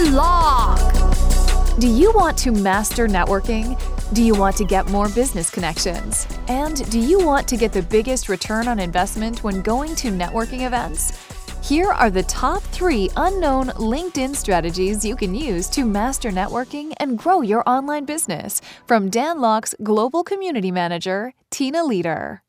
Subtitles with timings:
[0.00, 1.78] Lok.
[1.78, 3.78] Do you want to master networking?
[4.14, 6.26] Do you want to get more business connections?
[6.48, 10.66] And do you want to get the biggest return on investment when going to networking
[10.66, 11.18] events?
[11.62, 17.16] Here are the top three unknown LinkedIn strategies you can use to master networking and
[17.16, 22.40] grow your online business from Dan Lok's Global Community Manager, Tina Leder.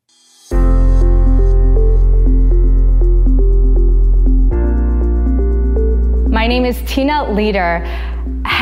[6.43, 8.12] My name is Tina Leder.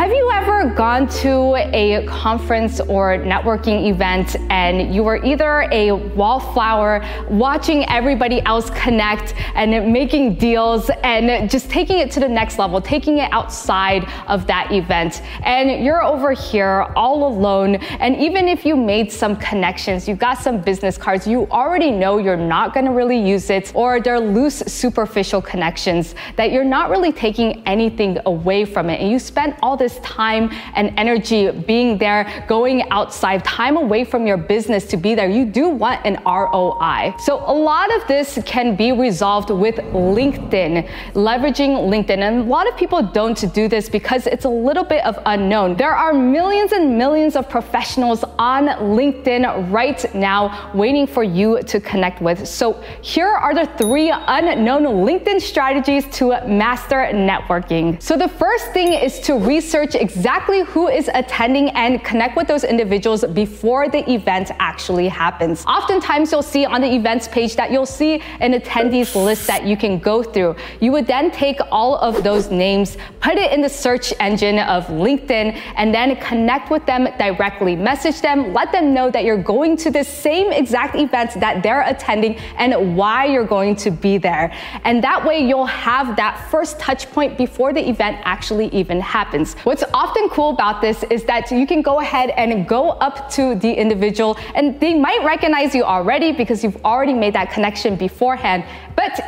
[0.01, 5.91] Have you ever gone to a conference or networking event and you were either a
[5.91, 12.57] wallflower watching everybody else connect and making deals and just taking it to the next
[12.57, 18.47] level, taking it outside of that event, and you're over here all alone, and even
[18.47, 22.73] if you made some connections, you got some business cards, you already know you're not
[22.73, 28.17] gonna really use it, or they're loose, superficial connections that you're not really taking anything
[28.25, 33.43] away from it, and you spent all this time and energy being there, going outside,
[33.43, 37.15] time away from your business to be there, you do want an ROI.
[37.19, 42.19] So a lot of this can be resolved with LinkedIn, leveraging LinkedIn.
[42.19, 45.75] And a lot of people don't do this because it's a little bit of unknown.
[45.75, 51.79] There are millions and millions of professionals on LinkedIn right now waiting for you to
[51.79, 52.47] connect with.
[52.47, 58.01] So here are the three unknown LinkedIn strategies to master networking.
[58.01, 62.63] So the first thing is to research exactly who is attending and connect with those
[62.63, 65.65] individuals before the event actually happens.
[65.65, 69.75] Oftentimes, you'll see on the events page that you'll see an attendees list that you
[69.75, 70.55] can go through.
[70.79, 74.87] You would then take all of those names, put it in the search engine of
[74.87, 77.75] LinkedIn, and then connect with them directly.
[77.75, 81.87] Message them, let them know that you're going to the same exact event that they're
[81.87, 84.53] attending and why you're going to be there.
[84.83, 89.55] And that way, you'll have that first touch point before the event actually even happens.
[89.71, 93.55] What's often cool about this is that you can go ahead and go up to
[93.55, 98.65] the individual and they might recognize you already because you've already made that connection beforehand.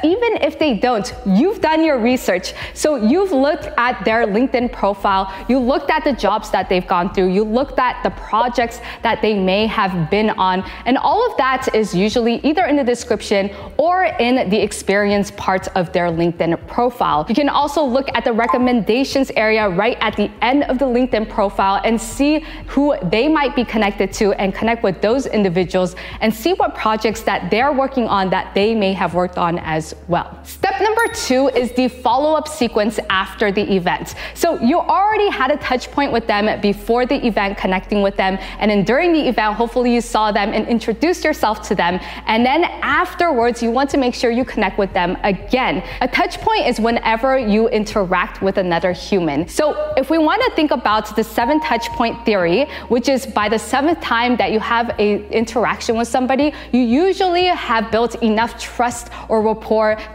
[0.04, 2.54] Even if they don't, you've done your research.
[2.74, 7.14] So you've looked at their LinkedIn profile, you looked at the jobs that they've gone
[7.14, 11.38] through, you looked at the projects that they may have been on, and all of
[11.38, 16.68] that is usually either in the description or in the experience part of their LinkedIn
[16.68, 17.26] profile.
[17.28, 21.30] You can also look at the recommendations area right at the end of the LinkedIn
[21.30, 26.34] profile and see who they might be connected to and connect with those individuals and
[26.34, 29.73] see what projects that they're working on that they may have worked on as
[30.08, 30.40] well.
[30.44, 34.16] Step number two is the follow up sequence after the event.
[34.34, 38.38] So you already had a touch point with them before the event, connecting with them,
[38.60, 42.00] and then during the event, hopefully you saw them and introduced yourself to them.
[42.28, 45.84] And then afterwards, you want to make sure you connect with them again.
[46.02, 49.48] A touch point is whenever you interact with another human.
[49.48, 53.50] So if we want to think about the seven touch point theory, which is by
[53.50, 58.62] the seventh time that you have a interaction with somebody, you usually have built enough
[58.62, 59.63] trust or rapport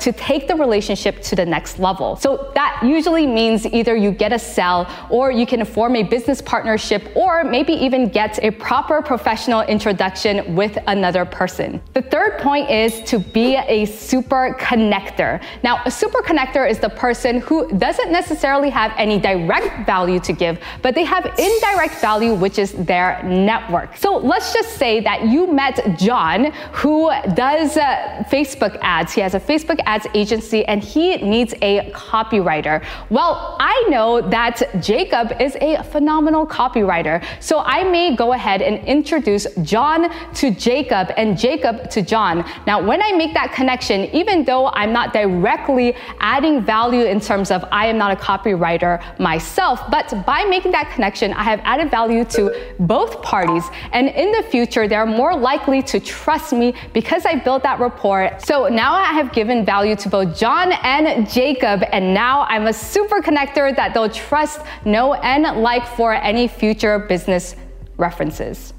[0.01, 2.17] to take the relationship to the next level.
[2.17, 6.41] So that usually means either you get a sell or you can form a business
[6.41, 11.81] partnership or maybe even get a proper professional introduction with another person.
[11.95, 15.43] The third point is to be a super connector.
[15.63, 20.33] Now, a super connector is the person who doesn't necessarily have any direct value to
[20.33, 23.97] give, but they have indirect value, which is their network.
[23.97, 29.13] So let's just say that you met John, who does uh, Facebook ads.
[29.13, 32.85] He has a Facebook ads agency and he needs a copywriter.
[33.11, 37.25] Well, I know that Jacob is a phenomenal copywriter.
[37.41, 42.45] So I may go ahead and introduce John to Jacob and Jacob to John.
[42.67, 47.51] Now, when I make that connection, even though I'm not directly adding value in terms
[47.51, 51.91] of I am not a copywriter myself, but by making that connection, I have added
[51.91, 53.65] value to both parties.
[53.93, 58.31] And in the future, they're more likely to trust me because I built that rapport.
[58.39, 62.73] So now I have given value to both John and Jacob, and now I'm a
[62.73, 67.57] super connector that they'll trust, know, and like for any future business
[67.97, 68.73] references.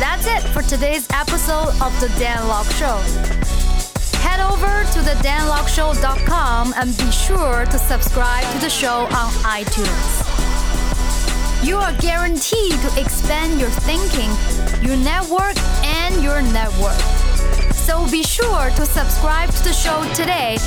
[0.00, 3.00] That's it for today's episode of the Dan Lok Show.
[4.20, 10.40] Head over to the danlokshow.com and be sure to subscribe to the show on iTunes.
[11.62, 14.30] You are guaranteed to expand your thinking,
[14.82, 17.19] your network, and your network.
[17.90, 20.58] So be sure to subscribe to the show today.